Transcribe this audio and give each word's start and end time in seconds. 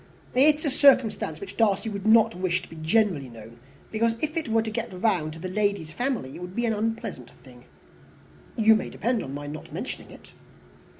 "It 0.33 0.55
is 0.55 0.65
a 0.65 0.71
circumstance 0.71 1.39
which 1.39 1.57
Darcy 1.57 1.87
of 1.87 1.93
course 1.93 2.01
could 2.01 2.11
not 2.11 2.33
wish 2.33 2.63
to 2.63 2.67
be 2.67 2.75
generally 2.77 3.29
known, 3.29 3.59
because 3.91 4.15
if 4.19 4.35
it 4.35 4.47
were 4.49 4.63
to 4.63 4.71
get 4.71 4.91
round 4.91 5.33
to 5.33 5.37
the 5.39 5.47
lady's 5.47 5.93
family 5.93 6.35
it 6.35 6.41
would 6.41 6.55
be 6.55 6.65
an 6.65 6.73
unpleasant 6.73 7.29
thing." 7.29 7.65
"You 8.57 8.73
may 8.73 8.89
depend 8.89 9.21
upon 9.21 9.35
my 9.35 9.45
not 9.45 9.71
mentioning 9.71 10.09
it." 10.09 10.31